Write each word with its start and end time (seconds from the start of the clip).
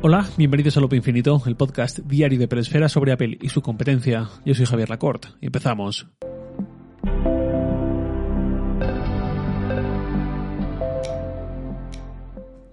Hola, 0.00 0.28
bienvenidos 0.36 0.76
a 0.76 0.80
Lopo 0.80 0.94
Infinito, 0.94 1.42
el 1.46 1.56
podcast 1.56 1.98
diario 1.98 2.38
de 2.38 2.46
Pelesfera 2.46 2.88
sobre 2.88 3.10
Apple 3.10 3.36
y 3.40 3.48
su 3.48 3.62
competencia. 3.62 4.28
Yo 4.44 4.54
soy 4.54 4.64
Javier 4.64 4.88
Lacorte 4.88 5.26
empezamos. 5.40 6.06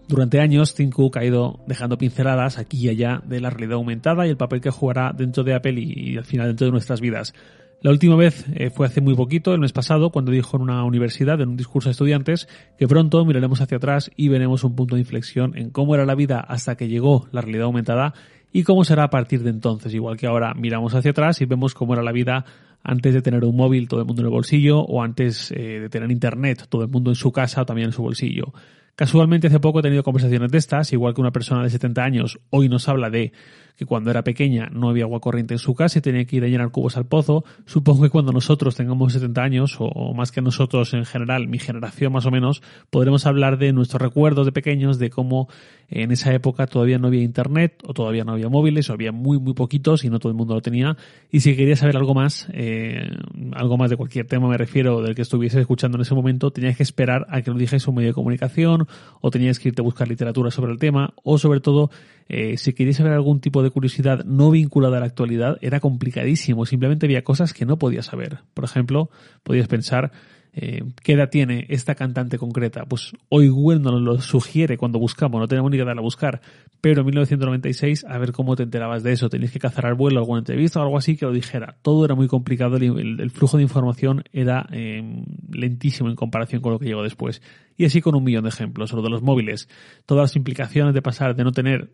Durante 0.07 0.39
años, 0.39 0.75
Tim 0.75 0.91
ha 1.15 1.25
ido 1.25 1.59
dejando 1.65 1.97
pinceladas 1.97 2.59
aquí 2.59 2.85
y 2.85 2.89
allá 2.89 3.23
de 3.25 3.39
la 3.39 3.49
realidad 3.49 3.77
aumentada 3.77 4.27
y 4.27 4.29
el 4.29 4.37
papel 4.37 4.61
que 4.61 4.69
jugará 4.69 5.11
dentro 5.11 5.43
de 5.43 5.55
Apple 5.55 5.81
y, 5.81 6.17
al 6.17 6.25
final 6.25 6.49
dentro 6.49 6.65
de 6.67 6.71
nuestras 6.71 7.01
vidas. 7.01 7.33
La 7.81 7.91
última 7.91 8.15
vez 8.15 8.45
eh, 8.55 8.71
fue 8.71 8.87
hace 8.87 9.01
muy 9.01 9.15
poquito, 9.15 9.53
el 9.53 9.59
mes 9.59 9.71
pasado, 9.71 10.09
cuando 10.09 10.31
dijo 10.31 10.57
en 10.57 10.63
una 10.63 10.83
universidad, 10.83 11.39
en 11.41 11.49
un 11.49 11.57
discurso 11.57 11.89
a 11.89 11.91
estudiantes, 11.91 12.47
que 12.77 12.87
pronto 12.87 13.23
miraremos 13.25 13.61
hacia 13.61 13.77
atrás 13.77 14.09
y 14.15 14.27
veremos 14.29 14.63
un 14.63 14.75
punto 14.75 14.95
de 14.95 15.01
inflexión 15.01 15.55
en 15.55 15.70
cómo 15.70 15.93
era 15.93 16.05
la 16.05 16.16
vida 16.16 16.39
hasta 16.39 16.75
que 16.75 16.88
llegó 16.88 17.27
la 17.31 17.41
realidad 17.41 17.66
aumentada 17.66 18.13
y 18.52 18.63
cómo 18.63 18.83
será 18.85 19.03
a 19.03 19.09
partir 19.09 19.43
de 19.43 19.49
entonces. 19.49 19.93
Igual 19.93 20.17
que 20.17 20.27
ahora 20.27 20.53
miramos 20.55 20.95
hacia 20.95 21.11
atrás 21.11 21.41
y 21.41 21.45
vemos 21.45 21.73
cómo 21.73 21.93
era 21.93 22.02
la 22.02 22.11
vida 22.11 22.45
antes 22.81 23.13
de 23.13 23.21
tener 23.21 23.43
un 23.43 23.55
móvil, 23.55 23.88
todo 23.88 23.99
el 23.99 24.05
mundo 24.05 24.21
en 24.21 24.27
el 24.27 24.31
bolsillo, 24.31 24.80
o 24.80 25.03
antes 25.03 25.52
eh, 25.52 25.80
de 25.81 25.89
tener 25.89 26.09
internet, 26.11 26.67
todo 26.69 26.83
el 26.83 26.88
mundo 26.88 27.11
en 27.11 27.16
su 27.16 27.31
casa 27.31 27.66
también 27.66 27.88
en 27.88 27.91
su 27.91 28.02
bolsillo. 28.02 28.53
Casualmente 28.95 29.48
hace 29.48 29.59
poco 29.59 29.80
he 29.80 29.81
tenido 29.81 30.04
conversaciones 30.04 30.52
de 30.52 30.58
estas, 30.58 30.94
igual 30.94 31.13
que 31.13 31.20
una 31.20 31.31
persona 31.31 31.63
de 31.63 31.70
70 31.70 32.02
años 32.02 32.40
hoy 32.49 32.70
nos 32.70 32.88
habla 32.88 33.09
de 33.09 33.34
que 33.76 33.86
cuando 33.86 34.09
era 34.09 34.23
pequeña 34.23 34.70
no 34.72 34.90
había 34.90 35.03
agua 35.03 35.20
corriente 35.20 35.53
en 35.53 35.59
su 35.59 35.76
casa 35.76 35.99
y 35.99 36.02
tenía 36.02 36.26
que 36.26 36.38
ir 36.38 36.44
a 36.44 36.48
llenar 36.48 36.72
cubos 36.72 36.98
al 36.98 37.05
pozo. 37.05 37.44
Supongo 37.66 38.03
que 38.03 38.09
cuando 38.09 38.31
nosotros 38.31 38.76
tengamos 38.76 39.13
70 39.13 39.44
años, 39.44 39.76
o 39.80 40.13
más 40.13 40.31
que 40.31 40.41
nosotros 40.41 40.94
en 40.94 41.05
general, 41.05 41.48
mi 41.48 41.59
generación 41.59 42.13
más 42.13 42.26
o 42.26 42.31
menos, 42.31 42.62
podremos 42.89 43.26
hablar 43.26 43.58
de 43.58 43.73
nuestros 43.73 44.02
recuerdos 44.02 44.45
de 44.45 44.52
pequeños, 44.52 44.98
de 44.98 45.09
cómo 45.09 45.50
en 45.88 46.12
esa 46.12 46.34
época 46.34 46.67
todavía 46.67 46.98
no 46.98 47.08
había 47.08 47.22
internet, 47.22 47.84
o 47.86 47.94
todavía 47.94 48.23
no 48.23 48.31
había 48.31 48.50
móviles, 48.50 48.89
o 48.89 48.94
había 48.94 49.12
muy, 49.12 49.39
muy 49.39 49.53
poquitos 49.53 50.03
y 50.03 50.09
no 50.09 50.19
todo 50.19 50.31
el 50.31 50.38
mundo 50.38 50.56
lo 50.56 50.62
tenía. 50.62 50.97
Y 51.30 51.41
si 51.41 51.56
querías 51.56 51.80
saber 51.80 51.97
algo 51.97 52.14
más, 52.14 52.47
eh, 52.53 53.09
algo 53.53 53.78
más 53.78 53.89
de 53.89 53.97
cualquier 53.97 54.25
tema 54.28 54.47
me 54.47 54.58
refiero, 54.58 55.02
del 55.02 55.16
que 55.16 55.22
estuvieses 55.22 55.59
escuchando 55.59 55.97
en 55.97 56.02
ese 56.02 56.16
momento, 56.16 56.52
tenías 56.52 56.78
que 56.78 56.84
esperar 56.84 57.28
a 57.30 57.41
que 57.41 57.52
lo 57.52 57.58
dijese 57.58 57.89
un 57.89 57.97
medio 57.97 58.09
de 58.09 58.14
comunicación, 58.14 58.84
o 59.22 59.31
tenías 59.31 59.59
que 59.59 59.69
irte 59.69 59.81
a 59.81 59.83
buscar 59.83 60.08
literatura 60.08 60.52
sobre 60.52 60.72
el 60.72 60.80
tema, 60.80 61.14
o 61.23 61.38
sobre 61.38 61.59
todo, 61.59 61.89
eh, 62.28 62.58
si 62.58 62.73
querías 62.73 62.97
saber 62.97 63.14
algún 63.14 63.39
tipo 63.39 63.64
de 63.64 63.69
curiosidad 63.69 64.23
no 64.25 64.52
vinculada 64.52 64.97
a 64.97 65.00
la 65.00 65.05
actualidad, 65.05 65.58
era 65.61 65.80
complicadísimo. 65.80 66.66
Simplemente 66.66 67.06
había 67.06 67.23
cosas 67.23 67.53
que 67.53 67.66
no 67.66 67.78
podías 67.78 68.06
saber. 68.06 68.39
Por 68.53 68.63
ejemplo, 68.63 69.09
podías 69.44 69.67
pensar, 69.67 70.11
eh, 70.58 70.84
¿qué 71.03 71.14
edad 71.14 71.30
tiene 71.30 71.66
esta 71.67 71.95
cantante 71.95 72.38
concreta? 72.38 72.86
Pues 72.86 73.11
hoy 73.28 73.50
Google 73.50 73.80
nos 73.80 74.02
lo 74.02 74.22
sugiere 74.22 74.78
cuando 74.78 75.00
buscamos, 75.00 75.42
no 75.42 75.50
tenemos 75.50 75.70
ni 75.70 75.78
que 75.78 75.84
darle 75.84 76.00
a 76.00 76.03
buscar. 76.03 76.39
Pero 76.80 77.02
en 77.02 77.08
1996, 77.08 78.06
a 78.08 78.17
ver 78.17 78.31
cómo 78.31 78.56
te 78.56 78.64
enterabas 78.64 79.03
de 79.03 79.12
eso. 79.12 79.28
Tenías 79.28 79.52
que 79.52 79.59
cazar 79.59 79.86
al 79.86 79.95
vuelo, 79.95 80.20
alguna 80.20 80.39
entrevista 80.39 80.80
o 80.80 80.84
algo 80.84 80.97
así 80.97 81.17
que 81.17 81.25
lo 81.25 81.34
dijera. 81.34 81.75
Todo 81.81 82.06
era 82.06 82.16
muy 82.16 82.28
complicado, 82.28 82.78
el, 82.78 83.31
flujo 83.31 83.58
de 83.58 83.64
información 83.64 84.23
era 84.31 84.66
eh, 84.72 85.03
lentísimo 85.52 86.09
en 86.09 86.16
comparación 86.16 86.62
con 86.62 86.72
lo 86.72 86.80
que 86.80 86.86
llegó 86.86 87.03
después. 87.03 87.42
Y 87.75 87.84
así 87.84 88.00
con 88.00 88.16
un 88.16 88.23
millón 88.23 88.44
de 88.44 88.50
ejemplos. 88.50 88.90
Solo 88.90 89.02
de 89.02 89.09
los 89.09 89.22
móviles. 89.22 89.67
Todas 90.06 90.30
las 90.30 90.36
implicaciones 90.38 90.94
de 90.94 91.02
pasar 91.02 91.36
de 91.36 91.44
no 91.44 91.52
tener 91.52 91.92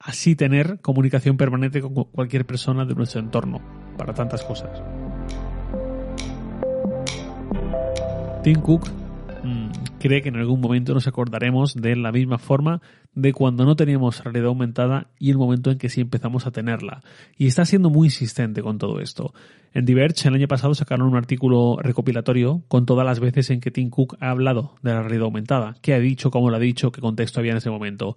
así 0.00 0.34
tener 0.34 0.80
comunicación 0.80 1.36
permanente 1.36 1.82
con 1.82 1.92
cualquier 1.92 2.46
persona 2.46 2.86
de 2.86 2.94
nuestro 2.94 3.20
entorno 3.20 3.60
para 3.98 4.14
tantas 4.14 4.44
cosas. 4.44 4.80
Tim 8.42 8.60
Cook 8.60 8.88
mm, 9.42 9.98
cree 9.98 10.22
que 10.22 10.28
en 10.28 10.36
algún 10.36 10.60
momento 10.60 10.94
nos 10.94 11.08
acordaremos 11.08 11.74
de 11.74 11.96
la 11.96 12.12
misma 12.12 12.38
forma 12.38 12.80
de 13.14 13.32
cuando 13.32 13.64
no 13.64 13.74
teníamos 13.74 14.22
realidad 14.22 14.46
aumentada 14.46 15.08
y 15.18 15.30
el 15.30 15.38
momento 15.38 15.72
en 15.72 15.78
que 15.78 15.88
sí 15.88 16.00
empezamos 16.00 16.46
a 16.46 16.52
tenerla. 16.52 17.02
Y 17.36 17.48
está 17.48 17.64
siendo 17.64 17.90
muy 17.90 18.06
insistente 18.06 18.62
con 18.62 18.78
todo 18.78 19.00
esto. 19.00 19.34
En 19.74 19.84
Diverge 19.84 20.28
el 20.28 20.34
año 20.34 20.46
pasado 20.46 20.74
sacaron 20.74 21.08
un 21.08 21.16
artículo 21.16 21.78
recopilatorio 21.82 22.62
con 22.68 22.86
todas 22.86 23.04
las 23.04 23.18
veces 23.18 23.50
en 23.50 23.60
que 23.60 23.72
Tim 23.72 23.90
Cook 23.90 24.16
ha 24.20 24.30
hablado 24.30 24.74
de 24.82 24.92
la 24.92 25.00
realidad 25.00 25.24
aumentada, 25.24 25.74
qué 25.82 25.94
ha 25.94 25.98
dicho, 25.98 26.30
cómo 26.30 26.50
lo 26.50 26.56
ha 26.56 26.60
dicho, 26.60 26.92
qué 26.92 27.00
contexto 27.00 27.40
había 27.40 27.52
en 27.52 27.58
ese 27.58 27.70
momento 27.70 28.16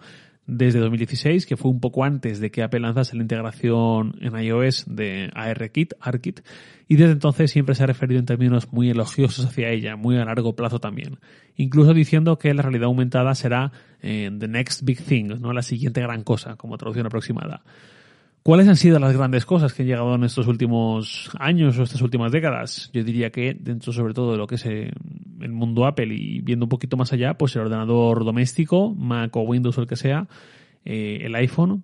desde 0.51 0.79
2016, 0.79 1.45
que 1.45 1.55
fue 1.55 1.71
un 1.71 1.79
poco 1.79 2.03
antes 2.03 2.41
de 2.41 2.51
que 2.51 2.61
Apple 2.61 2.81
lanzase 2.81 3.15
la 3.15 3.21
integración 3.21 4.15
en 4.19 4.37
iOS 4.37 4.83
de 4.85 5.31
ARKit, 5.33 5.93
ARKit, 6.01 6.41
y 6.89 6.97
desde 6.97 7.13
entonces 7.13 7.51
siempre 7.51 7.73
se 7.73 7.83
ha 7.83 7.85
referido 7.85 8.19
en 8.19 8.25
términos 8.25 8.73
muy 8.73 8.89
elogiosos 8.89 9.45
hacia 9.45 9.69
ella, 9.69 9.95
muy 9.95 10.17
a 10.17 10.25
largo 10.25 10.53
plazo 10.53 10.79
también, 10.79 11.19
incluso 11.55 11.93
diciendo 11.93 12.37
que 12.37 12.53
la 12.53 12.63
realidad 12.63 12.87
aumentada 12.87 13.33
será 13.33 13.71
eh, 14.01 14.29
the 14.37 14.49
next 14.49 14.83
big 14.83 15.01
thing, 15.01 15.39
no 15.39 15.53
la 15.53 15.61
siguiente 15.61 16.01
gran 16.01 16.23
cosa, 16.23 16.57
como 16.57 16.77
traducción 16.77 17.05
aproximada. 17.05 17.63
¿Cuáles 18.43 18.67
han 18.67 18.75
sido 18.75 18.99
las 18.99 19.15
grandes 19.15 19.45
cosas 19.45 19.71
que 19.71 19.83
han 19.83 19.87
llegado 19.87 20.15
en 20.15 20.23
estos 20.23 20.47
últimos 20.47 21.29
años 21.39 21.77
o 21.77 21.83
estas 21.83 22.01
últimas 22.01 22.31
décadas? 22.31 22.89
Yo 22.91 23.03
diría 23.03 23.29
que 23.29 23.55
dentro 23.57 23.93
sobre 23.93 24.13
todo 24.15 24.31
de 24.31 24.37
lo 24.37 24.47
que 24.47 24.55
es 24.55 24.65
eh, 24.65 24.91
el 25.43 25.51
mundo 25.51 25.85
Apple 25.85 26.13
y 26.13 26.41
viendo 26.41 26.65
un 26.65 26.69
poquito 26.69 26.97
más 26.97 27.13
allá, 27.13 27.37
pues 27.37 27.55
el 27.55 27.63
ordenador 27.63 28.23
doméstico, 28.25 28.93
Mac 28.93 29.35
o 29.35 29.41
Windows 29.41 29.77
o 29.77 29.81
el 29.81 29.87
que 29.87 29.95
sea, 29.95 30.27
eh, 30.85 31.19
el 31.21 31.35
iPhone, 31.35 31.83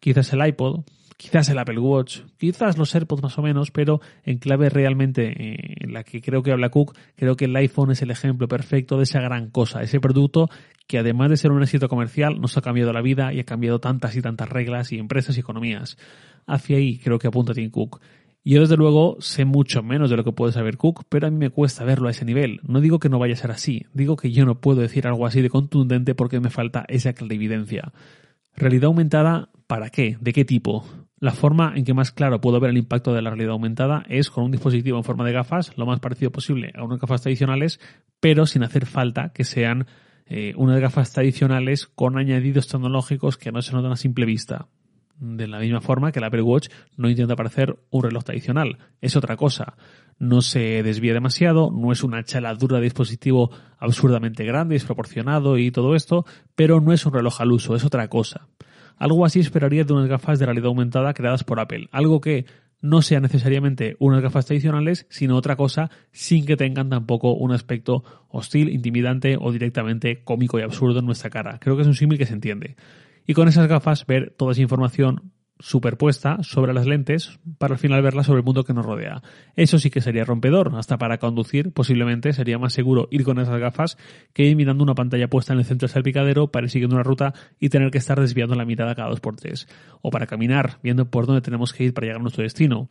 quizás 0.00 0.32
el 0.32 0.46
iPod, 0.46 0.84
quizás 1.20 1.50
el 1.50 1.58
Apple 1.58 1.78
Watch, 1.78 2.20
quizás 2.38 2.78
los 2.78 2.94
AirPods 2.94 3.22
más 3.22 3.38
o 3.38 3.42
menos, 3.42 3.70
pero 3.70 4.00
en 4.24 4.38
clave 4.38 4.70
realmente 4.70 5.26
eh, 5.28 5.74
en 5.80 5.92
la 5.92 6.02
que 6.02 6.22
creo 6.22 6.42
que 6.42 6.50
habla 6.50 6.70
Cook, 6.70 6.96
creo 7.14 7.36
que 7.36 7.44
el 7.44 7.54
iPhone 7.56 7.90
es 7.90 8.00
el 8.00 8.10
ejemplo 8.10 8.48
perfecto 8.48 8.96
de 8.96 9.02
esa 9.02 9.20
gran 9.20 9.50
cosa, 9.50 9.82
ese 9.82 10.00
producto 10.00 10.48
que 10.86 10.98
además 10.98 11.28
de 11.28 11.36
ser 11.36 11.52
un 11.52 11.62
éxito 11.62 11.88
comercial 11.88 12.40
nos 12.40 12.56
ha 12.56 12.62
cambiado 12.62 12.94
la 12.94 13.02
vida 13.02 13.34
y 13.34 13.40
ha 13.40 13.44
cambiado 13.44 13.80
tantas 13.80 14.16
y 14.16 14.22
tantas 14.22 14.48
reglas 14.48 14.92
y 14.92 14.98
empresas 14.98 15.36
y 15.36 15.40
economías. 15.40 15.98
Hacia 16.46 16.78
ahí 16.78 16.98
creo 16.98 17.18
que 17.18 17.28
apunta 17.28 17.52
Tim 17.52 17.70
Cook. 17.70 18.00
Yo 18.42 18.60
desde 18.60 18.76
luego 18.76 19.16
sé 19.20 19.44
mucho 19.44 19.82
menos 19.82 20.08
de 20.08 20.16
lo 20.16 20.24
que 20.24 20.32
puede 20.32 20.52
saber 20.52 20.78
Cook, 20.78 21.04
pero 21.08 21.26
a 21.26 21.30
mí 21.30 21.36
me 21.36 21.50
cuesta 21.50 21.84
verlo 21.84 22.08
a 22.08 22.10
ese 22.10 22.24
nivel. 22.24 22.60
No 22.62 22.80
digo 22.80 22.98
que 22.98 23.10
no 23.10 23.18
vaya 23.18 23.34
a 23.34 23.36
ser 23.36 23.50
así, 23.50 23.86
digo 23.92 24.16
que 24.16 24.32
yo 24.32 24.46
no 24.46 24.60
puedo 24.60 24.80
decir 24.80 25.06
algo 25.06 25.26
así 25.26 25.42
de 25.42 25.50
contundente 25.50 26.14
porque 26.14 26.40
me 26.40 26.48
falta 26.48 26.84
esa 26.88 27.12
clarividencia. 27.12 27.92
Realidad 28.56 28.86
aumentada, 28.86 29.50
¿para 29.66 29.90
qué? 29.90 30.16
¿De 30.20 30.32
qué 30.32 30.44
tipo? 30.44 30.84
La 31.18 31.32
forma 31.32 31.74
en 31.76 31.84
que 31.84 31.92
más 31.92 32.12
claro 32.12 32.40
puedo 32.40 32.60
ver 32.60 32.70
el 32.70 32.78
impacto 32.78 33.12
de 33.12 33.20
la 33.20 33.28
realidad 33.28 33.52
aumentada 33.52 34.06
es 34.08 34.30
con 34.30 34.44
un 34.44 34.52
dispositivo 34.52 34.96
en 34.96 35.04
forma 35.04 35.26
de 35.26 35.32
gafas, 35.32 35.76
lo 35.76 35.84
más 35.84 36.00
parecido 36.00 36.32
posible 36.32 36.72
a 36.74 36.82
unas 36.82 36.98
gafas 36.98 37.20
tradicionales, 37.20 37.78
pero 38.20 38.46
sin 38.46 38.62
hacer 38.62 38.86
falta 38.86 39.32
que 39.34 39.44
sean 39.44 39.86
eh, 40.24 40.54
unas 40.56 40.80
gafas 40.80 41.12
tradicionales 41.12 41.86
con 41.86 42.16
añadidos 42.16 42.68
tecnológicos 42.68 43.36
que 43.36 43.52
no 43.52 43.60
se 43.60 43.74
notan 43.74 43.92
a 43.92 43.96
simple 43.96 44.24
vista. 44.24 44.68
De 45.20 45.46
la 45.46 45.58
misma 45.58 45.82
forma 45.82 46.12
que 46.12 46.18
el 46.18 46.24
Apple 46.24 46.40
Watch 46.40 46.68
no 46.96 47.10
intenta 47.10 47.36
parecer 47.36 47.78
un 47.90 48.02
reloj 48.02 48.24
tradicional, 48.24 48.78
es 49.02 49.16
otra 49.16 49.36
cosa. 49.36 49.74
No 50.18 50.40
se 50.40 50.82
desvía 50.82 51.12
demasiado, 51.12 51.70
no 51.70 51.92
es 51.92 52.02
una 52.02 52.24
chaladura 52.24 52.78
de 52.78 52.84
dispositivo 52.84 53.50
absurdamente 53.78 54.44
grande, 54.44 54.76
desproporcionado 54.76 55.58
y 55.58 55.70
todo 55.70 55.94
esto, 55.94 56.24
pero 56.54 56.80
no 56.80 56.94
es 56.94 57.04
un 57.04 57.12
reloj 57.12 57.42
al 57.42 57.52
uso, 57.52 57.76
es 57.76 57.84
otra 57.84 58.08
cosa. 58.08 58.48
Algo 58.96 59.26
así 59.26 59.40
esperaría 59.40 59.84
de 59.84 59.92
unas 59.92 60.08
gafas 60.08 60.38
de 60.38 60.46
realidad 60.46 60.68
aumentada 60.68 61.12
creadas 61.12 61.44
por 61.44 61.60
Apple. 61.60 61.88
Algo 61.92 62.22
que 62.22 62.46
no 62.80 63.02
sea 63.02 63.20
necesariamente 63.20 63.96
unas 63.98 64.22
gafas 64.22 64.46
tradicionales, 64.46 65.06
sino 65.10 65.36
otra 65.36 65.56
cosa 65.56 65.90
sin 66.12 66.46
que 66.46 66.56
tengan 66.56 66.88
tampoco 66.88 67.34
un 67.34 67.52
aspecto 67.52 68.04
hostil, 68.30 68.70
intimidante 68.70 69.36
o 69.38 69.52
directamente 69.52 70.22
cómico 70.24 70.58
y 70.58 70.62
absurdo 70.62 71.00
en 71.00 71.06
nuestra 71.06 71.28
cara. 71.28 71.58
Creo 71.60 71.76
que 71.76 71.82
es 71.82 71.88
un 71.88 71.94
símil 71.94 72.16
que 72.16 72.24
se 72.24 72.32
entiende. 72.32 72.76
Y 73.30 73.32
con 73.32 73.46
esas 73.46 73.68
gafas 73.68 74.06
ver 74.06 74.34
toda 74.36 74.50
esa 74.50 74.62
información 74.62 75.30
superpuesta 75.60 76.42
sobre 76.42 76.74
las 76.74 76.86
lentes 76.86 77.38
para 77.58 77.74
al 77.74 77.78
final 77.78 78.02
verla 78.02 78.24
sobre 78.24 78.40
el 78.40 78.44
mundo 78.44 78.64
que 78.64 78.74
nos 78.74 78.84
rodea. 78.84 79.22
Eso 79.54 79.78
sí 79.78 79.88
que 79.88 80.00
sería 80.00 80.24
rompedor, 80.24 80.72
hasta 80.74 80.98
para 80.98 81.18
conducir 81.18 81.72
posiblemente 81.72 82.32
sería 82.32 82.58
más 82.58 82.72
seguro 82.72 83.06
ir 83.12 83.22
con 83.22 83.38
esas 83.38 83.60
gafas 83.60 83.98
que 84.32 84.46
ir 84.46 84.56
mirando 84.56 84.82
una 84.82 84.96
pantalla 84.96 85.30
puesta 85.30 85.52
en 85.52 85.60
el 85.60 85.64
centro 85.64 85.86
del 85.86 85.92
salpicadero 85.92 86.50
para 86.50 86.66
ir 86.66 86.70
siguiendo 86.70 86.96
una 86.96 87.04
ruta 87.04 87.32
y 87.60 87.68
tener 87.68 87.92
que 87.92 87.98
estar 87.98 88.18
desviando 88.18 88.56
la 88.56 88.64
mirada 88.64 88.96
cada 88.96 89.10
dos 89.10 89.20
por 89.20 89.36
tres. 89.36 89.68
O 90.02 90.10
para 90.10 90.26
caminar, 90.26 90.80
viendo 90.82 91.08
por 91.08 91.26
dónde 91.26 91.40
tenemos 91.40 91.72
que 91.72 91.84
ir 91.84 91.94
para 91.94 92.06
llegar 92.06 92.18
a 92.18 92.22
nuestro 92.22 92.42
destino 92.42 92.88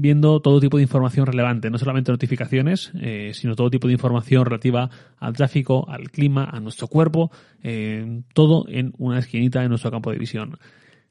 viendo 0.00 0.40
todo 0.40 0.60
tipo 0.60 0.76
de 0.76 0.84
información 0.84 1.26
relevante, 1.26 1.70
no 1.70 1.78
solamente 1.78 2.12
notificaciones, 2.12 2.92
eh, 3.00 3.32
sino 3.34 3.56
todo 3.56 3.70
tipo 3.70 3.86
de 3.86 3.94
información 3.94 4.44
relativa 4.44 4.90
al 5.18 5.34
tráfico, 5.34 5.88
al 5.88 6.10
clima, 6.10 6.44
a 6.44 6.60
nuestro 6.60 6.88
cuerpo, 6.88 7.30
eh, 7.62 8.22
todo 8.32 8.66
en 8.68 8.92
una 8.98 9.18
esquinita 9.18 9.60
de 9.60 9.68
nuestro 9.68 9.90
campo 9.90 10.10
de 10.10 10.18
visión. 10.18 10.58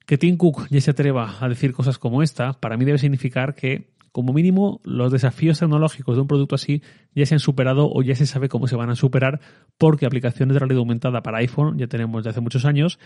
Que 0.06 0.18
Tim 0.18 0.38
Cook 0.38 0.68
ya 0.70 0.80
se 0.82 0.92
atreva 0.92 1.36
a 1.40 1.50
decir 1.50 1.74
cosas 1.74 1.98
como 1.98 2.24
esta, 2.24 2.54
para 2.54 2.78
mí 2.78 2.86
debe 2.86 2.98
significar 2.98 3.56
que, 3.56 3.90
como 4.14 4.32
mínimo, 4.32 4.80
los 4.84 5.12
desafíos 5.12 5.60
tecnológicos 5.60 6.16
de 6.16 6.22
un 6.22 6.28
producto 6.28 6.56
así 6.56 6.82
ya 7.14 7.26
se 7.26 7.36
han 7.36 7.40
superado 7.40 7.90
o 7.92 8.02
ya 8.02 8.16
se 8.16 8.26
sabe 8.26 8.48
cómo 8.48 8.68
se 8.68 8.78
van 8.78 8.90
a 8.90 8.96
superar, 8.96 9.42
porque 9.78 10.06
aplicaciones 10.06 10.54
de 10.54 10.60
realidad 10.60 10.80
aumentada 10.80 11.22
para 11.22 11.40
iPhone 11.40 11.78
ya 11.78 11.88
tenemos 11.88 12.24
desde 12.24 12.32
hace 12.32 12.42
muchos 12.42 12.66
años, 12.66 13.00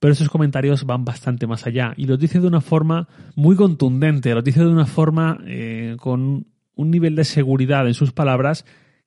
pero 0.00 0.12
esos 0.12 0.28
comentarios 0.28 0.84
van 0.84 1.04
bastante 1.04 1.46
más 1.46 1.66
allá 1.66 1.92
y 1.96 2.06
los 2.06 2.18
dice 2.18 2.40
de 2.40 2.46
una 2.46 2.60
forma 2.60 3.08
muy 3.34 3.56
contundente, 3.56 4.34
los 4.34 4.44
dice 4.44 4.60
de 4.60 4.68
una 4.68 4.86
forma 4.86 5.38
eh, 5.46 5.96
con 5.98 6.46
un 6.74 6.90
nivel 6.90 7.16
de 7.16 7.24
seguridad 7.24 7.86
en 7.86 7.94
sus 7.94 8.12
palabras 8.12 8.64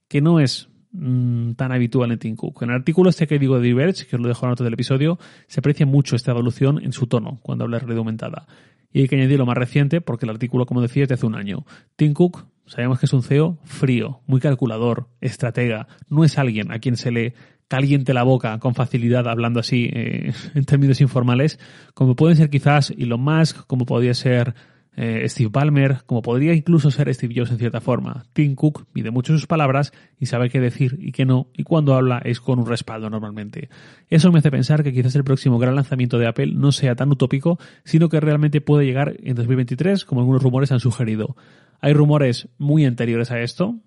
que 0.10 0.22
no 0.22 0.42
es 0.42 0.70
mm, 0.92 1.54
tan 1.54 1.72
habitual 1.72 2.12
en 2.12 2.20
Tim 2.20 2.36
Cook. 2.36 2.64
En 2.64 2.70
el 2.70 2.76
artículo 2.76 3.10
este 3.10 3.28
que 3.28 3.40
digo 3.40 3.58
de 3.58 3.64
Diverge, 3.64 4.06
que 4.06 4.18
os 4.18 4.22
lo 4.22 4.28
dejo 4.28 4.46
en 4.46 4.50
nota 4.50 4.66
del 4.66 4.74
episodio, 4.74 5.18
se 5.48 5.62
aprecia 5.62 5.86
mucho 5.86 6.18
esta 6.18 6.32
evolución 6.32 6.84
en 6.84 6.92
su 6.92 7.08
tono 7.08 7.40
cuando 7.42 7.64
habla 7.64 7.78
de 7.78 7.82
realidad 7.82 8.00
aumentada. 8.00 8.48
Y 8.92 9.02
hay 9.02 9.08
que 9.08 9.16
añadir 9.16 9.40
lo 9.40 9.46
más 9.46 9.56
reciente, 9.56 10.02
porque 10.02 10.26
el 10.26 10.32
artículo, 10.32 10.66
como 10.66 10.82
decía, 10.82 11.04
es 11.04 11.10
de 11.10 11.16
hace 11.16 11.26
un 11.26 11.36
año. 11.36 11.66
Tim 11.96 12.12
Cook, 12.12 12.46
sabemos 12.66 13.00
que 13.00 13.06
es 13.06 13.14
un 13.14 13.24
CEO 13.24 13.58
frío, 13.64 14.20
muy 14.28 14.42
calculador, 14.42 15.08
estratega, 15.22 15.88
no 16.10 16.26
es 16.26 16.38
alguien 16.38 16.74
a 16.74 16.80
quien 16.80 16.98
se 16.98 17.12
le 17.12 17.34
caliente 17.72 18.14
la 18.14 18.24
boca 18.24 18.60
con 18.60 18.76
facilidad, 18.76 19.30
hablando 19.30 19.62
así 19.62 19.90
eh, 19.94 20.34
en 20.56 20.66
términos 20.66 21.00
informales, 21.00 21.58
como 21.94 22.18
pueden 22.18 22.36
ser 22.36 22.50
quizás 22.50 22.92
Elon 22.92 23.22
Musk, 23.22 23.66
como 23.66 23.86
podría 23.86 24.14
ser 24.14 24.56
eh, 24.98 25.24
Steve 25.30 25.50
Ballmer, 25.54 26.00
como 26.06 26.22
podría 26.22 26.54
incluso 26.54 26.92
ser 26.92 27.14
Steve 27.14 27.34
Jobs 27.34 27.50
en 27.52 27.60
cierta 27.60 27.80
forma. 27.80 28.26
Tim 28.34 28.56
Cook 28.56 28.88
mide 28.94 29.10
mucho 29.10 29.32
sus 29.32 29.48
palabras 29.48 29.94
y 30.20 30.26
sabe 30.26 30.50
qué 30.50 30.60
decir 30.60 30.98
y 31.00 31.14
qué 31.14 31.24
no, 31.24 31.48
y 31.56 31.64
cuando 31.64 31.96
habla 31.96 32.22
es 32.26 32.42
con 32.42 32.60
un 32.60 32.66
respaldo 32.66 33.10
normalmente. 33.10 33.70
Eso 34.10 34.34
me 34.34 34.40
hace 34.40 34.52
pensar 34.52 34.84
que 34.84 34.92
quizás 34.92 35.16
el 35.16 35.24
próximo 35.24 35.58
gran 35.58 35.76
lanzamiento 35.76 36.20
de 36.20 36.28
Apple 36.28 36.52
no 36.54 36.74
sea 36.74 36.96
tan 36.96 37.10
utópico, 37.10 37.58
sino 37.86 38.10
que 38.10 38.20
realmente 38.20 38.60
puede 38.60 38.86
llegar 38.86 39.16
en 39.24 39.36
2023, 39.36 40.04
como 40.04 40.20
algunos 40.20 40.44
rumores 40.44 40.74
han 40.74 40.82
sugerido. 40.82 41.38
Hay 41.80 41.94
rumores 41.94 42.50
muy 42.58 42.84
anteriores 42.84 43.32
a 43.32 43.40
esto, 43.40 43.80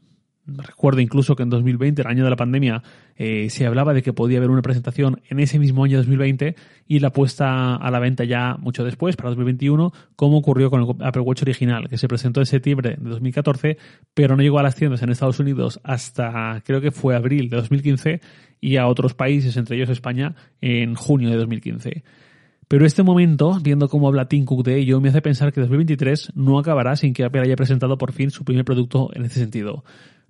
Recuerdo 0.47 1.01
incluso 1.01 1.37
que 1.37 1.43
en 1.43 1.49
2020, 1.49 2.03
el 2.03 2.09
año 2.09 2.25
de 2.25 2.31
la 2.31 2.37
pandemia, 2.37 2.83
eh, 3.17 3.49
se 3.49 3.67
hablaba 3.67 3.95
de 3.95 4.03
que 4.03 4.13
podía 4.13 4.39
haber 4.39 4.51
una 4.51 4.61
presentación 4.61 5.23
en 5.31 5.41
ese 5.41 5.59
mismo 5.59 5.85
año 5.85 5.97
2020 5.97 6.55
y 6.87 6.99
la 6.99 7.11
puesta 7.11 7.77
a 7.77 7.91
la 7.91 7.99
venta 7.99 8.25
ya 8.25 8.57
mucho 8.59 8.85
después, 8.85 9.17
para 9.17 9.31
2021, 9.31 9.93
como 10.17 10.37
ocurrió 10.37 10.71
con 10.71 10.83
el 10.83 10.89
Apple 11.01 11.23
Watch 11.23 11.43
original, 11.43 11.89
que 11.89 11.97
se 11.97 12.09
presentó 12.09 12.41
en 12.41 12.47
septiembre 12.47 12.97
de 13.01 13.09
2014, 13.09 13.79
pero 14.13 14.37
no 14.37 14.43
llegó 14.43 14.59
a 14.59 14.63
las 14.63 14.75
tiendas 14.75 15.03
en 15.03 15.11
Estados 15.11 15.41
Unidos 15.41 15.81
hasta 15.83 16.63
creo 16.67 16.83
que 16.83 16.91
fue 16.91 17.17
abril 17.17 17.49
de 17.49 17.57
2015 17.57 18.21
y 18.61 18.77
a 18.77 18.87
otros 18.87 19.15
países, 19.15 19.57
entre 19.57 19.77
ellos 19.77 19.89
España, 19.89 20.35
en 20.61 20.95
junio 20.95 21.31
de 21.31 21.37
2015. 21.37 22.05
Pero 22.69 22.87
este 22.87 23.03
momento, 23.03 23.59
viendo 23.63 23.89
cómo 23.89 24.09
habla 24.09 24.27
Tim 24.27 24.45
Cook 24.45 24.65
de 24.65 24.79
ello, 24.79 25.01
me 25.01 25.11
hace 25.11 25.21
pensar 25.21 25.53
que 25.53 25.61
2023 25.61 26.33
no 26.35 26.59
acabará 26.59 26.97
sin 26.97 27.13
que 27.13 27.25
Apple 27.25 27.43
haya 27.43 27.57
presentado 27.57 27.99
por 27.99 28.13
fin 28.13 28.31
su 28.31 28.45
primer 28.45 28.65
producto 28.65 29.11
en 29.15 29.25
ese 29.25 29.39
sentido. 29.39 29.85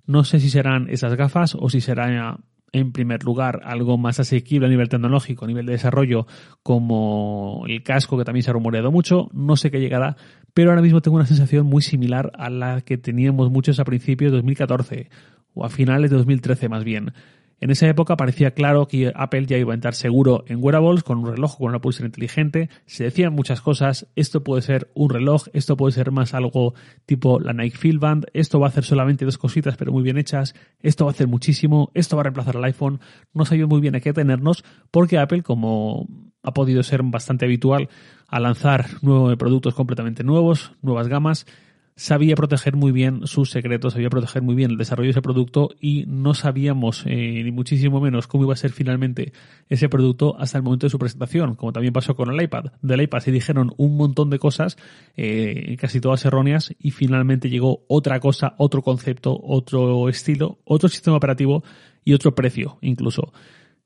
No 0.07 0.23
sé 0.23 0.39
si 0.39 0.49
serán 0.49 0.89
esas 0.89 1.15
gafas 1.15 1.55
o 1.59 1.69
si 1.69 1.81
será 1.81 2.39
en 2.71 2.91
primer 2.91 3.23
lugar 3.23 3.61
algo 3.63 3.97
más 3.97 4.19
asequible 4.19 4.67
a 4.67 4.69
nivel 4.69 4.89
tecnológico, 4.89 5.45
a 5.45 5.47
nivel 5.47 5.65
de 5.65 5.73
desarrollo, 5.73 6.27
como 6.61 7.63
el 7.67 7.83
casco 7.83 8.17
que 8.17 8.25
también 8.25 8.43
se 8.43 8.49
ha 8.49 8.53
rumoreado 8.53 8.91
mucho. 8.91 9.29
No 9.33 9.55
sé 9.55 9.71
qué 9.71 9.79
llegará, 9.79 10.17
pero 10.53 10.71
ahora 10.71 10.81
mismo 10.81 11.01
tengo 11.01 11.15
una 11.15 11.25
sensación 11.25 11.65
muy 11.65 11.81
similar 11.81 12.31
a 12.37 12.49
la 12.49 12.81
que 12.81 12.97
teníamos 12.97 13.49
muchos 13.49 13.79
a 13.79 13.85
principios 13.85 14.31
de 14.31 14.37
2014 14.37 15.09
o 15.53 15.65
a 15.65 15.69
finales 15.69 16.11
de 16.11 16.17
2013 16.17 16.67
más 16.67 16.83
bien. 16.83 17.13
En 17.61 17.71
esa 17.71 17.87
época 17.87 18.17
parecía 18.17 18.51
claro 18.51 18.87
que 18.87 19.11
Apple 19.15 19.45
ya 19.45 19.57
iba 19.57 19.71
a 19.71 19.75
entrar 19.75 19.95
seguro 19.95 20.43
en 20.47 20.61
wearables 20.61 21.03
con 21.03 21.19
un 21.19 21.27
reloj 21.27 21.57
con 21.57 21.69
una 21.69 21.79
pulsera 21.79 22.05
inteligente. 22.05 22.69
Se 22.85 23.05
decían 23.05 23.33
muchas 23.33 23.61
cosas. 23.61 24.07
Esto 24.15 24.43
puede 24.43 24.61
ser 24.61 24.91
un 24.93 25.09
reloj, 25.09 25.47
esto 25.53 25.77
puede 25.77 25.93
ser 25.93 26.11
más 26.11 26.33
algo 26.33 26.73
tipo 27.05 27.39
la 27.39 27.53
Nike 27.53 27.77
Field 27.77 27.99
Band. 27.99 28.25
Esto 28.33 28.59
va 28.59 28.67
a 28.67 28.69
hacer 28.69 28.83
solamente 28.83 29.25
dos 29.25 29.37
cositas 29.37 29.77
pero 29.77 29.91
muy 29.91 30.03
bien 30.03 30.17
hechas. 30.17 30.53
Esto 30.81 31.05
va 31.05 31.11
a 31.11 31.13
hacer 31.13 31.27
muchísimo. 31.27 31.91
Esto 31.93 32.17
va 32.17 32.21
a 32.21 32.23
reemplazar 32.25 32.57
al 32.57 32.63
iPhone. 32.65 32.99
No 33.33 33.45
sabía 33.45 33.67
muy 33.67 33.79
bien 33.79 33.95
a 33.95 34.01
qué 34.01 34.11
tenernos 34.11 34.63
porque 34.91 35.17
Apple, 35.17 35.41
como 35.41 36.07
ha 36.43 36.53
podido 36.53 36.83
ser 36.83 37.01
bastante 37.03 37.45
habitual, 37.45 37.89
a 38.27 38.39
lanzar 38.39 38.85
nuevos 39.01 39.35
productos 39.37 39.73
completamente 39.73 40.23
nuevos, 40.23 40.73
nuevas 40.81 41.07
gamas, 41.07 41.45
sabía 41.95 42.35
proteger 42.35 42.75
muy 42.75 42.91
bien 42.91 43.25
sus 43.25 43.51
secretos, 43.51 43.93
sabía 43.93 44.09
proteger 44.09 44.41
muy 44.41 44.53
bien 44.53 44.71
el 44.71 44.77
desarrollo 44.77 45.07
de 45.07 45.11
ese 45.11 45.21
producto 45.21 45.69
y 45.79 46.05
no 46.07 46.33
sabíamos 46.33 47.03
eh, 47.05 47.41
ni 47.43 47.51
muchísimo 47.51 48.01
menos 48.01 48.27
cómo 48.27 48.43
iba 48.43 48.53
a 48.53 48.57
ser 48.57 48.71
finalmente 48.71 49.31
ese 49.69 49.87
producto 49.87 50.35
hasta 50.37 50.57
el 50.57 50.63
momento 50.63 50.87
de 50.87 50.91
su 50.91 50.99
presentación, 50.99 51.55
como 51.55 51.71
también 51.71 51.93
pasó 51.93 52.15
con 52.15 52.33
el 52.33 52.41
iPad. 52.41 52.65
Del 52.81 53.01
iPad 53.01 53.19
se 53.19 53.31
dijeron 53.31 53.73
un 53.77 53.95
montón 53.95 54.29
de 54.29 54.39
cosas, 54.39 54.77
eh, 55.15 55.77
casi 55.79 56.01
todas 56.01 56.25
erróneas, 56.25 56.73
y 56.79 56.91
finalmente 56.91 57.49
llegó 57.49 57.85
otra 57.87 58.19
cosa, 58.19 58.55
otro 58.57 58.81
concepto, 58.81 59.39
otro 59.41 60.09
estilo, 60.09 60.59
otro 60.65 60.89
sistema 60.89 61.17
operativo 61.17 61.63
y 62.03 62.13
otro 62.13 62.35
precio 62.35 62.77
incluso. 62.81 63.31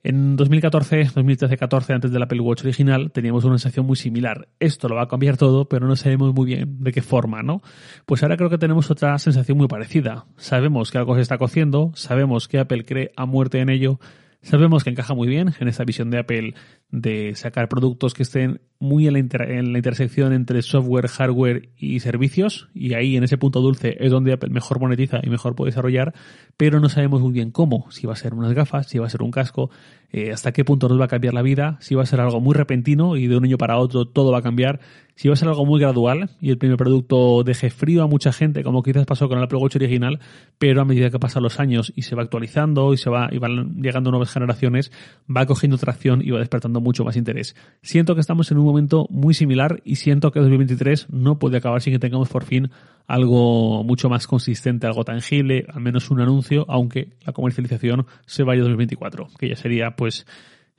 En 0.01 0.38
2014, 0.38 1.07
2013-14, 1.07 1.94
antes 1.94 2.12
del 2.12 2.24
Apple 2.24 2.40
Watch 2.40 2.63
original, 2.63 3.12
teníamos 3.12 3.44
una 3.44 3.57
sensación 3.57 3.86
muy 3.86 3.98
similar. 3.98 4.48
Esto 4.60 4.88
lo 4.88 4.96
va 4.96 5.04
a 5.04 5.07
cambiar 5.10 5.36
todo, 5.36 5.68
pero 5.68 5.88
no 5.88 5.98
sabemos 5.98 6.34
muy 6.34 6.46
bien 6.46 6.81
de 6.81 6.94
qué 6.94 7.01
forma, 7.01 7.44
¿no? 7.44 7.62
Pues 8.06 8.24
ahora 8.24 8.38
creo 8.38 8.50
que 8.50 8.57
tenemos 8.57 8.90
otra 8.90 9.18
sensación 9.19 9.57
muy 9.57 9.68
parecida. 9.68 10.25
Sabemos 10.38 10.92
que 10.92 11.00
algo 11.00 11.16
se 11.16 11.22
está 11.22 11.38
cociendo, 11.38 11.92
sabemos 11.96 12.48
que 12.48 12.60
Apple 12.60 12.86
cree 12.86 13.12
a 13.18 13.25
muerte 13.25 13.60
en 13.60 13.69
ello, 13.69 14.00
sabemos 14.42 14.86
que 14.86 14.92
encaja 14.92 15.13
muy 15.13 15.28
bien 15.28 15.54
en 15.60 15.68
esa 15.68 15.84
visión 15.84 16.10
de 16.12 16.19
Apple 16.19 16.54
de 16.91 17.36
sacar 17.36 17.69
productos 17.69 18.13
que 18.13 18.24
estén 18.24 18.62
muy 18.80 19.07
en 19.07 19.13
la, 19.13 19.19
en 19.19 19.74
la, 19.74 19.77
intersección 19.77 20.31
entre 20.33 20.62
software, 20.62 21.07
hardware 21.07 21.69
y 21.77 22.00
servicios, 22.00 22.69
y 22.74 22.94
ahí 22.94 23.18
en 23.18 23.24
ese 23.24 23.38
punto 23.38 23.59
dulce 23.59 23.97
es 24.00 24.09
donde 24.09 24.33
Apple 24.33 24.50
mejor 24.50 24.80
monetiza 24.80 25.19
y 25.21 25.30
mejor 25.30 25.56
puede 25.56 25.71
desarrollar, 25.71 26.13
pero 26.56 26.80
no 26.80 26.88
sabemos 26.88 27.21
muy 27.21 27.33
bien 27.33 27.51
cómo, 27.51 27.91
si 27.91 28.07
va 28.07 28.13
a 28.13 28.15
ser 28.15 28.33
unas 28.33 28.53
gafas, 28.53 28.88
si 28.88 28.97
va 28.97 29.06
a 29.06 29.09
ser 29.09 29.21
un 29.21 29.31
casco, 29.31 29.69
eh, 30.12 30.31
hasta 30.31 30.51
qué 30.53 30.65
punto 30.65 30.88
nos 30.88 31.00
va 31.00 31.06
a 31.06 31.07
cambiar 31.07 31.33
la 31.33 31.44
vida, 31.44 31.77
si 31.81 31.94
va 31.94 32.01
a 32.03 32.06
ser 32.06 32.19
algo 32.19 32.41
muy 32.41 32.56
repentino 32.56 33.15
y 33.15 33.27
de 33.27 33.38
un 33.38 33.44
año 33.44 33.57
para 33.57 33.77
otro 33.77 34.06
todo 34.06 34.31
va 34.31 34.39
a 34.39 34.41
cambiar, 34.41 34.80
si 35.13 35.27
va 35.27 35.33
a 35.33 35.38
ser 35.38 35.50
algo 35.50 35.65
muy 35.65 35.80
gradual. 35.80 36.31
Y 36.41 36.50
el 36.50 36.57
primer 36.57 36.77
producto 36.77 37.44
deje 37.44 37.69
frío 37.69 38.03
a 38.03 38.07
mucha 38.07 38.31
gente, 38.31 38.63
como 38.63 38.81
quizás 38.81 39.06
pasó 39.06 39.27
con 39.27 39.38
el 39.38 39.44
Apple 39.44 39.59
Watch 39.59 39.75
original, 39.75 40.19
pero 40.57 40.81
a 40.81 40.86
medida 40.86 41.12
que 41.12 41.19
pasan 41.19 41.44
los 41.44 41.59
años 41.59 41.94
y 41.95 42.03
se 42.03 42.15
va 42.15 42.24
actualizando 42.24 42.94
y 42.94 42.97
se 42.97 43.09
va 43.09 43.30
y 43.31 43.38
van 43.38 43.81
llegando 43.81 44.09
nuevas 44.09 44.31
generaciones, 44.31 44.91
va 45.30 45.45
cogiendo 45.45 45.77
tracción 45.77 46.21
y 46.24 46.31
va 46.31 46.39
despertando 46.39 46.78
mucho 46.81 47.03
más 47.03 47.15
interés. 47.15 47.55
Siento 47.81 48.15
que 48.15 48.21
estamos 48.21 48.51
en 48.51 48.57
un 48.57 48.65
momento 48.65 49.07
muy 49.09 49.33
similar 49.33 49.81
y 49.83 49.95
siento 49.95 50.31
que 50.31 50.39
2023 50.39 51.07
no 51.09 51.39
puede 51.39 51.57
acabar 51.57 51.81
sin 51.81 51.93
que 51.93 51.99
tengamos 51.99 52.29
por 52.29 52.45
fin 52.45 52.71
algo 53.07 53.83
mucho 53.83 54.09
más 54.09 54.27
consistente, 54.27 54.87
algo 54.87 55.03
tangible, 55.03 55.65
al 55.67 55.81
menos 55.81 56.11
un 56.11 56.21
anuncio, 56.21 56.65
aunque 56.67 57.13
la 57.25 57.33
comercialización 57.33 58.05
se 58.25 58.43
vaya 58.43 58.61
a 58.61 58.63
2024, 58.63 59.29
que 59.37 59.49
ya 59.49 59.55
sería 59.55 59.95
pues 59.95 60.25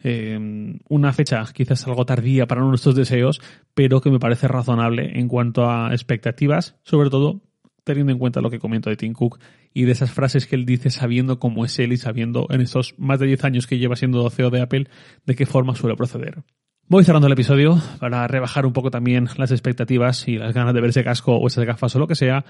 eh, 0.02 0.38
una 0.88 1.12
fecha 1.12 1.44
quizás 1.52 1.86
algo 1.86 2.06
tardía 2.06 2.46
para 2.46 2.62
nuestros 2.62 2.94
deseos, 2.94 3.40
pero 3.74 4.00
que 4.00 4.10
me 4.10 4.18
parece 4.18 4.48
razonable 4.48 5.18
en 5.18 5.28
cuanto 5.28 5.68
a 5.68 5.92
expectativas, 5.92 6.76
sobre 6.82 7.10
todo 7.10 7.42
teniendo 7.84 8.12
en 8.12 8.18
cuenta 8.18 8.40
lo 8.40 8.50
que 8.50 8.58
comento 8.58 8.90
de 8.90 8.96
Tim 8.96 9.12
Cook 9.12 9.38
y 9.72 9.84
de 9.84 9.92
esas 9.92 10.10
frases 10.10 10.46
que 10.46 10.56
él 10.56 10.64
dice 10.64 10.90
sabiendo 10.90 11.38
cómo 11.38 11.64
es 11.64 11.78
él 11.78 11.92
y 11.92 11.96
sabiendo 11.96 12.46
en 12.50 12.60
estos 12.60 12.94
más 12.98 13.20
de 13.20 13.26
10 13.26 13.44
años 13.44 13.66
que 13.66 13.78
lleva 13.78 13.96
siendo 13.96 14.28
CEO 14.30 14.50
de 14.50 14.60
Apple 14.60 14.88
de 15.26 15.34
qué 15.34 15.46
forma 15.46 15.74
suele 15.74 15.96
proceder. 15.96 16.42
Voy 16.88 17.04
cerrando 17.04 17.28
el 17.28 17.34
episodio 17.34 17.80
para 18.00 18.26
rebajar 18.26 18.66
un 18.66 18.72
poco 18.72 18.90
también 18.90 19.28
las 19.36 19.52
expectativas 19.52 20.26
y 20.26 20.38
las 20.38 20.52
ganas 20.52 20.74
de 20.74 20.80
ver 20.80 20.90
ese 20.90 21.04
casco 21.04 21.36
o 21.36 21.46
esas 21.46 21.64
gafas 21.64 21.94
o 21.94 22.00
lo 22.00 22.08
que 22.08 22.16
sea, 22.16 22.44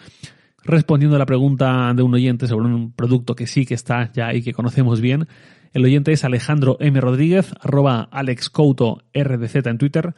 respondiendo 0.65 1.17
a 1.17 1.19
la 1.19 1.27
pregunta 1.27 1.93
de 1.95 2.03
un 2.03 2.15
oyente 2.15 2.47
sobre 2.47 2.67
un 2.67 2.93
producto 2.93 3.35
que 3.35 3.47
sí 3.47 3.67
que 3.67 3.75
está 3.75 4.11
ya 4.13 4.33
y 4.33 4.43
que 4.43 4.55
conocemos 4.55 5.03
bien. 5.03 5.29
El 5.75 5.85
oyente 5.85 6.13
es 6.13 6.25
Alejandro 6.25 6.79
M. 6.81 6.99
Rodríguez, 7.03 7.53
arroba 7.61 8.09
alexcouto 8.11 9.03
rdz 9.13 9.67
en 9.67 9.77
Twitter, 9.77 10.15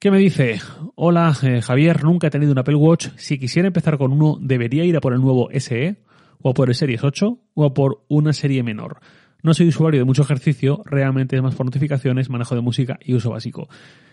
que 0.00 0.10
me 0.12 0.18
dice, 0.18 0.60
hola 0.94 1.36
eh, 1.42 1.60
Javier, 1.60 2.04
nunca 2.04 2.28
he 2.28 2.30
tenido 2.30 2.52
un 2.52 2.58
Apple 2.58 2.76
Watch, 2.76 3.08
si 3.16 3.38
quisiera 3.38 3.66
empezar 3.66 3.98
con 3.98 4.12
uno, 4.12 4.38
¿debería 4.40 4.84
ir 4.84 4.96
a 4.96 5.00
por 5.00 5.12
el 5.12 5.20
nuevo 5.20 5.48
SE? 5.52 5.96
¿O 6.40 6.54
por 6.54 6.68
el 6.68 6.76
Series 6.76 7.02
8? 7.02 7.26
¿O 7.54 7.64
a 7.64 7.74
por 7.74 8.04
una 8.06 8.32
serie 8.32 8.62
menor? 8.62 9.00
No 9.42 9.54
soy 9.54 9.68
usuario 9.68 10.00
de 10.00 10.04
mucho 10.04 10.22
ejercicio, 10.22 10.82
realmente 10.84 11.34
es 11.34 11.42
más 11.42 11.56
por 11.56 11.66
notificaciones, 11.66 12.30
manejo 12.30 12.54
de 12.54 12.60
música 12.60 12.98
y 13.00 13.14
uso 13.14 13.30
básico. 13.30 13.68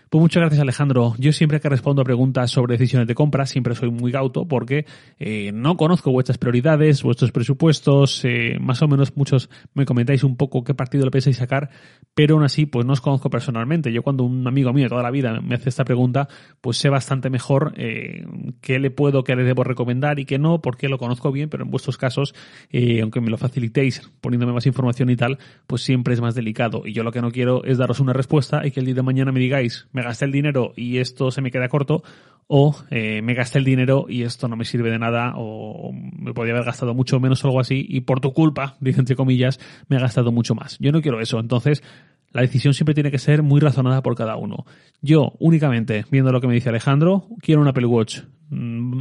Pues 0.08 0.20
muchas 0.20 0.40
gracias 0.40 0.60
Alejandro. 0.60 1.14
Yo 1.18 1.32
siempre 1.32 1.58
que 1.58 1.68
respondo 1.68 2.02
a 2.02 2.04
preguntas 2.04 2.52
sobre 2.52 2.74
decisiones 2.74 3.08
de 3.08 3.16
compra 3.16 3.44
siempre 3.44 3.74
soy 3.74 3.90
muy 3.90 4.12
gauto 4.12 4.46
porque 4.46 4.86
eh, 5.18 5.50
no 5.52 5.76
conozco 5.76 6.12
vuestras 6.12 6.38
prioridades, 6.38 7.02
vuestros 7.02 7.32
presupuestos, 7.32 8.24
eh, 8.24 8.56
más 8.60 8.80
o 8.82 8.88
menos 8.88 9.16
muchos 9.16 9.50
me 9.74 9.84
comentáis 9.84 10.22
un 10.22 10.36
poco 10.36 10.62
qué 10.62 10.74
partido 10.74 11.04
le 11.04 11.10
pensáis 11.10 11.38
sacar, 11.38 11.70
pero 12.14 12.36
aún 12.36 12.44
así 12.44 12.66
pues 12.66 12.86
no 12.86 12.92
os 12.92 13.00
conozco 13.00 13.30
personalmente. 13.30 13.92
Yo 13.92 14.04
cuando 14.04 14.22
un 14.22 14.46
amigo 14.46 14.72
mío 14.72 14.84
de 14.84 14.90
toda 14.90 15.02
la 15.02 15.10
vida 15.10 15.40
me 15.40 15.56
hace 15.56 15.70
esta 15.70 15.84
pregunta 15.84 16.28
pues 16.60 16.76
sé 16.76 16.88
bastante 16.88 17.28
mejor 17.28 17.74
eh, 17.76 18.24
qué 18.60 18.78
le 18.78 18.92
puedo, 18.92 19.24
qué 19.24 19.34
le 19.34 19.42
debo 19.42 19.64
recomendar 19.64 20.20
y 20.20 20.24
qué 20.24 20.38
no, 20.38 20.62
porque 20.62 20.88
lo 20.88 20.98
conozco 20.98 21.32
bien, 21.32 21.48
pero 21.48 21.64
en 21.64 21.70
vuestros 21.72 21.98
casos, 21.98 22.32
eh, 22.70 23.00
aunque 23.02 23.20
me 23.20 23.30
lo 23.30 23.38
facilitéis 23.38 24.08
poniéndome 24.20 24.52
más 24.52 24.66
información 24.66 25.10
y 25.10 25.16
tal, 25.16 25.38
pues 25.66 25.82
siempre 25.82 26.14
es 26.14 26.20
más 26.20 26.36
delicado. 26.36 26.82
Y 26.84 26.92
yo 26.92 27.02
lo 27.02 27.10
que 27.10 27.22
no 27.22 27.32
quiero 27.32 27.64
es 27.64 27.76
daros 27.76 27.98
una 27.98 28.12
respuesta 28.12 28.64
y 28.64 28.70
que 28.70 28.78
el 28.78 28.86
día 28.86 28.94
de 28.94 29.02
mañana 29.02 29.32
me 29.32 29.40
digáis 29.40 29.88
me 29.96 30.02
gasté 30.02 30.26
el 30.26 30.32
dinero 30.32 30.74
y 30.76 30.98
esto 30.98 31.30
se 31.30 31.40
me 31.40 31.50
queda 31.50 31.68
corto, 31.68 32.02
o 32.46 32.76
eh, 32.90 33.22
me 33.22 33.32
gasté 33.32 33.58
el 33.58 33.64
dinero 33.64 34.04
y 34.08 34.22
esto 34.22 34.46
no 34.46 34.54
me 34.54 34.66
sirve 34.66 34.90
de 34.90 34.98
nada, 34.98 35.32
o 35.36 35.90
me 35.92 36.34
podría 36.34 36.54
haber 36.54 36.66
gastado 36.66 36.94
mucho 36.94 37.18
menos 37.18 37.42
o 37.42 37.48
algo 37.48 37.60
así, 37.60 37.84
y 37.88 38.02
por 38.02 38.20
tu 38.20 38.32
culpa, 38.34 38.76
dice 38.80 39.00
entre 39.00 39.16
comillas, 39.16 39.58
me 39.88 39.96
he 39.96 40.00
gastado 40.00 40.30
mucho 40.32 40.54
más. 40.54 40.78
Yo 40.78 40.92
no 40.92 41.00
quiero 41.00 41.18
eso, 41.20 41.40
entonces 41.40 41.82
la 42.30 42.42
decisión 42.42 42.74
siempre 42.74 42.94
tiene 42.94 43.10
que 43.10 43.18
ser 43.18 43.42
muy 43.42 43.58
razonada 43.58 44.02
por 44.02 44.14
cada 44.14 44.36
uno. 44.36 44.66
Yo, 45.00 45.32
únicamente, 45.38 46.04
viendo 46.10 46.30
lo 46.30 46.42
que 46.42 46.46
me 46.46 46.54
dice 46.54 46.68
Alejandro, 46.68 47.26
quiero 47.40 47.62
un 47.62 47.68
Apple 47.68 47.86
Watch 47.86 48.20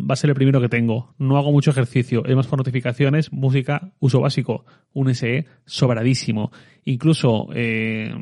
va 0.07 0.13
a 0.13 0.15
ser 0.15 0.29
el 0.29 0.35
primero 0.35 0.61
que 0.61 0.69
tengo. 0.69 1.13
No 1.17 1.37
hago 1.37 1.51
mucho 1.51 1.71
ejercicio, 1.71 2.25
es 2.25 2.35
más 2.35 2.47
por 2.47 2.59
notificaciones, 2.59 3.31
música, 3.31 3.91
uso 3.99 4.21
básico. 4.21 4.65
Un 4.93 5.13
SE 5.13 5.45
sobradísimo. 5.65 6.51
Incluso 6.85 7.47
eh, 7.53 8.13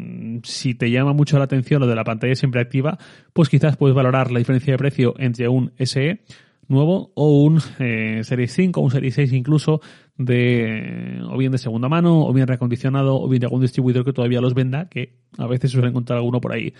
si 0.44 0.74
te 0.76 0.90
llama 0.90 1.14
mucho 1.14 1.38
la 1.38 1.46
atención 1.46 1.82
lo 1.82 1.88
de 1.88 1.96
la 1.96 2.04
pantalla 2.04 2.36
siempre 2.36 2.62
activa, 2.62 2.98
pues 3.34 3.50
quizás 3.50 3.78
puedes 3.78 3.96
valorar 3.96 4.32
la 4.32 4.40
diferencia 4.40 4.74
de 4.74 4.78
precio 4.78 5.14
entre 5.18 5.48
un 5.48 5.74
SE 5.78 6.22
nuevo 6.68 7.12
o 7.16 7.44
un 7.44 7.60
eh, 7.80 8.22
Series 8.24 8.54
5 8.54 8.80
o 8.80 8.84
un 8.84 8.92
Series 8.92 9.16
6 9.16 9.34
incluso 9.34 9.82
de 10.18 11.22
o 11.28 11.38
bien 11.38 11.52
de 11.52 11.58
segunda 11.58 11.90
mano 11.90 12.26
o 12.26 12.34
bien 12.34 12.48
reacondicionado 12.48 13.20
o 13.20 13.28
bien 13.28 13.40
de 13.40 13.48
algún 13.48 13.62
distribuidor 13.62 14.06
que 14.06 14.14
todavía 14.14 14.42
los 14.42 14.54
venda 14.54 14.88
que 14.90 15.14
a 15.38 15.48
veces 15.48 15.72
suele 15.72 15.90
encontrar 15.90 16.18
alguno 16.18 16.40
por 16.40 16.54
ahí. 16.54 16.74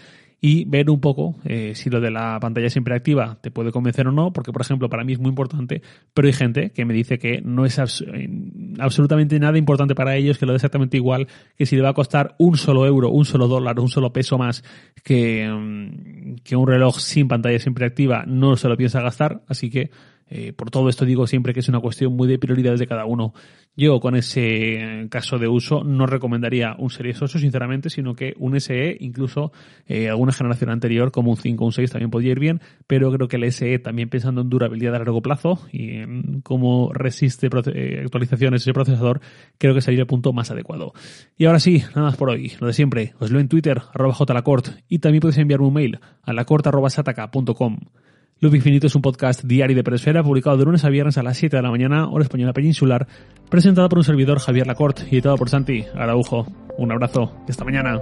Y 0.46 0.66
ver 0.66 0.90
un 0.90 1.00
poco 1.00 1.38
eh, 1.46 1.72
si 1.74 1.90
lo 1.90 2.02
de 2.02 2.12
la 2.12 2.38
pantalla 2.42 2.70
siempre 2.70 2.94
activa 2.94 3.38
te 3.42 3.50
puede 3.50 3.72
convencer 3.72 4.08
o 4.08 4.12
no, 4.12 4.34
porque 4.34 4.52
por 4.52 4.62
ejemplo 4.62 4.90
para 4.90 5.06
mí 5.06 5.14
es 5.14 5.20
muy 5.20 5.30
importante, 5.30 5.82
pero 6.14 6.28
hay 6.28 6.34
gente 6.34 6.72
que 6.72 6.84
me 6.84 6.94
dice 6.94 7.18
que 7.18 7.42
no 7.42 7.66
es 7.66 7.80
eh, 7.80 8.30
absolutamente 8.78 9.40
nada 9.40 9.58
importante 9.58 9.96
para 9.96 10.18
ellos, 10.18 10.38
que 10.38 10.46
lo 10.46 10.52
da 10.52 10.58
exactamente 10.58 10.98
igual, 10.98 11.28
que 11.58 11.66
si 11.66 11.78
le 11.78 11.82
va 11.82 11.90
a 11.90 11.94
costar 11.94 12.36
un 12.40 12.58
solo 12.58 12.86
euro, 12.86 13.10
un 13.10 13.24
solo 13.24 13.48
dólar, 13.48 13.80
un 13.80 13.88
solo 13.88 14.12
peso 14.12 14.38
más 14.38 14.66
que, 15.02 15.50
mm, 15.50 16.36
que 16.44 16.58
un 16.58 16.68
reloj 16.68 17.00
sin 17.00 17.30
pantalla 17.30 17.58
siempre 17.58 17.86
activa, 17.86 18.26
no 18.28 18.58
se 18.58 18.68
lo 18.68 18.76
piensa 18.76 19.02
gastar, 19.02 19.44
así 19.48 19.70
que 19.70 19.92
eh, 20.30 20.54
por 20.54 20.72
todo 20.72 20.90
esto 20.90 21.06
digo 21.06 21.28
siempre 21.28 21.54
que 21.54 21.60
es 21.60 21.70
una 21.70 21.80
cuestión 21.80 22.16
muy 22.16 22.28
de 22.28 22.40
prioridades 22.40 22.80
de 22.80 22.88
cada 22.88 23.06
uno. 23.06 23.34
Yo 23.76 24.00
con 24.00 24.16
ese 24.16 25.08
caso 25.10 25.40
de 25.40 25.48
uso 25.48 25.84
no 25.84 26.06
recomendaría 26.06 26.76
un 26.78 26.92
Series 26.92 27.20
8 27.22 27.40
sinceramente, 27.40 27.90
sino 27.90 28.14
que 28.14 28.36
un 28.38 28.60
SE, 28.60 28.96
incluso 29.00 29.52
eh, 29.88 30.10
alguna 30.10 30.32
generación 30.32 30.70
anterior 30.70 31.12
como 31.12 31.32
un 31.32 31.38
5 31.38 31.64
o 31.64 31.68
un 31.68 31.74
6 31.74 31.90
también 31.90 32.12
podría 32.12 32.34
ir 32.34 32.40
bien, 32.40 32.62
pero 32.86 33.12
creo 33.12 33.28
que 33.28 33.38
el 33.38 33.52
SE 33.52 33.80
también 33.80 34.10
pensando 34.10 34.42
en 34.42 34.50
durabilidad 34.50 34.94
a 34.96 35.00
largo 35.00 35.24
plazo 35.24 35.60
y 35.72 35.98
en 35.98 36.42
cómo 36.42 36.94
resiste 36.94 37.50
eh, 37.74 38.02
actualizaciones 38.04 38.62
ese 38.62 38.74
procesador, 38.74 39.22
creo 39.58 39.74
que 39.74 39.82
sería 39.82 40.02
el 40.02 40.08
punto 40.08 40.34
más 40.34 40.52
adecuado. 40.52 40.94
Y 41.36 41.46
ahora 41.46 41.60
sí, 41.60 41.84
nada 41.96 42.04
más 42.04 42.16
por 42.16 42.30
hoy, 42.30 42.54
lo 42.60 42.68
de 42.68 42.74
siempre, 42.74 43.14
os 43.20 43.32
leo 43.32 43.42
en 43.42 43.50
Twitter, 43.50 43.82
arroba 43.94 44.14
jlacort, 44.14 44.68
y 44.88 45.00
también 45.00 45.22
podéis 45.22 45.40
enviarme 45.40 45.66
un 45.66 45.74
mail 45.74 46.00
a 46.22 46.34
lacort.sataka.com. 46.34 47.80
Loop 48.44 48.56
Infinito 48.56 48.88
es 48.88 48.96
un 48.96 49.02
podcast 49.02 49.42
diario 49.46 49.74
de 49.74 49.86
Presfera 49.86 50.22
publicado 50.22 50.58
de 50.58 50.66
lunes 50.66 50.84
a 50.84 50.90
viernes 50.90 51.18
a 51.18 51.24
las 51.24 51.38
7 51.38 51.56
de 51.56 51.64
la 51.64 51.72
mañana, 51.72 52.10
hora 52.10 52.26
española 52.26 52.52
peninsular, 52.52 53.08
presentado 53.50 53.88
por 53.88 54.00
un 54.00 54.04
servidor 54.04 54.40
Javier 54.40 54.68
Lacorte 54.68 55.04
y 55.10 55.14
editado 55.16 55.38
por 55.38 55.50
Santi 55.50 55.86
Araujo. 55.96 56.46
Un 56.78 56.92
abrazo 56.92 57.32
hasta 57.48 57.64
mañana. 57.64 58.02